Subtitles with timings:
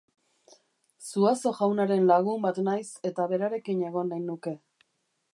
[1.09, 4.55] Zuazo jaunaren lagun bat naiz eta berarekin egon nahi nuke.